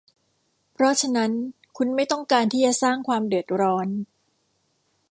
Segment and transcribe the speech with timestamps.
[0.71, 1.31] เพราะฉะนั้น
[1.77, 3.87] คุณไม่ต้องการที่จะสร้างความเดือดร้อน